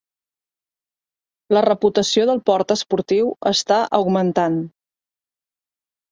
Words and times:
La 1.57 1.61
reputació 1.65 2.23
del 2.29 2.41
port 2.49 2.73
esportiu 2.75 3.29
està 3.51 3.77
augmentant. 3.99 4.57